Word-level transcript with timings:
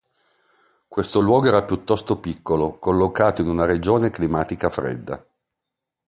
Questo 0.87 1.19
luogo 1.19 1.45
era 1.49 1.63
piuttosto 1.63 2.17
piccolo 2.19 2.79
collocato 2.79 3.41
in 3.43 3.49
una 3.49 3.65
regione 3.65 4.09
climatica 4.09 4.71
fredda. 4.71 5.23